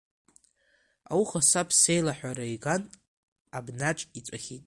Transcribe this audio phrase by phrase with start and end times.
[1.11, 2.83] Ауха саб сеилаҳәара иган
[3.57, 4.59] абнаҿ иҵәахит.